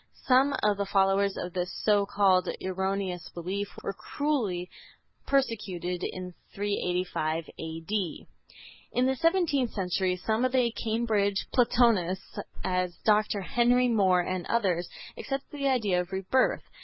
Some 0.25 0.55
of 0.63 0.77
the 0.77 0.85
followers 0.87 1.37
of 1.37 1.53
this 1.53 1.71
so 1.85 2.07
called 2.07 2.49
erroneous 2.59 3.29
belief 3.35 3.67
were 3.83 3.93
cruelly 3.93 4.67
persecuted 5.27 6.01
in 6.03 6.33
385 6.55 7.45
A.D. 7.59 8.25
In 8.93 9.05
the 9.05 9.15
seventeenth 9.15 9.69
century 9.73 10.15
some 10.15 10.43
of 10.43 10.53
the 10.53 10.71
Cambridge 10.71 11.45
Platonists, 11.53 12.39
as 12.63 12.97
Dr. 13.05 13.41
Henry 13.41 13.89
More 13.89 14.21
and 14.21 14.47
others, 14.47 14.89
accepted 15.17 15.51
the 15.55 15.67
idea 15.67 16.01
of 16.01 16.11
rebirth. 16.11 16.63